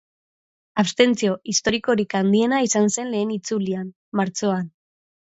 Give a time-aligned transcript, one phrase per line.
[0.83, 4.65] Abstentzio historikorik handiena izan zen lehen itzulian, martxoan.